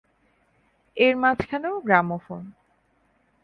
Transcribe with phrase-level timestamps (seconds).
[0.97, 2.41] এর মাঝখানেও গ্রামোফোন।